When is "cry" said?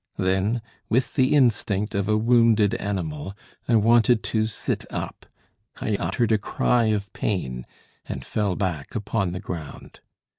6.39-6.85